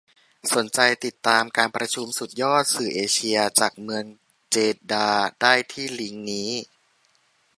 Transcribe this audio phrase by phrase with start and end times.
[0.55, 4.03] สนใจติดตามการประชุมสุดยอดสื่อเอเชีย จากเมือง
[4.51, 6.49] เจดดาห์ได้ที่ลิ้งค์นี้